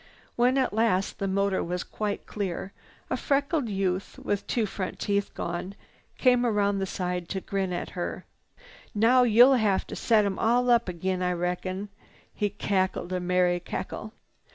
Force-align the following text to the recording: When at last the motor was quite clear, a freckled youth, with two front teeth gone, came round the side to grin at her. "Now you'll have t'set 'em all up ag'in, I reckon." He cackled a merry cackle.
When 0.35 0.57
at 0.57 0.73
last 0.73 1.19
the 1.19 1.27
motor 1.27 1.63
was 1.63 1.83
quite 1.83 2.25
clear, 2.25 2.73
a 3.11 3.15
freckled 3.15 3.69
youth, 3.69 4.17
with 4.17 4.47
two 4.47 4.65
front 4.65 4.97
teeth 4.97 5.31
gone, 5.35 5.75
came 6.17 6.43
round 6.43 6.81
the 6.81 6.87
side 6.87 7.29
to 7.29 7.39
grin 7.39 7.71
at 7.71 7.91
her. 7.91 8.25
"Now 8.95 9.21
you'll 9.21 9.53
have 9.53 9.85
t'set 9.85 10.25
'em 10.25 10.39
all 10.39 10.71
up 10.71 10.89
ag'in, 10.89 11.21
I 11.21 11.33
reckon." 11.33 11.89
He 12.33 12.49
cackled 12.49 13.13
a 13.13 13.19
merry 13.19 13.59
cackle. 13.59 14.13